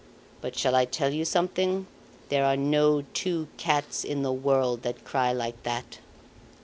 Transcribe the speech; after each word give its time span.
"But 0.41 0.57
shall 0.57 0.73
I 0.73 0.85
tell 0.85 1.11
you 1.13 1.23
something? 1.23 1.85
There 2.29 2.43
are 2.43 2.57
no 2.57 3.03
two 3.13 3.49
cats 3.57 4.03
in 4.03 4.23
the 4.23 4.33
world 4.33 4.81
that 4.81 5.05
cry 5.05 5.31
like 5.31 5.61
that. 5.61 5.99